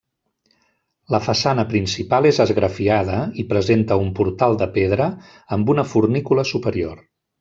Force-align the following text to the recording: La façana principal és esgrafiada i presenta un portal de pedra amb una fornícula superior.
La 1.15 1.19
façana 1.25 1.65
principal 1.73 2.27
és 2.29 2.39
esgrafiada 2.45 3.19
i 3.43 3.45
presenta 3.53 3.99
un 4.07 4.09
portal 4.21 4.59
de 4.63 4.69
pedra 4.79 5.11
amb 5.59 5.71
una 5.75 5.85
fornícula 5.93 6.47
superior. 6.55 7.05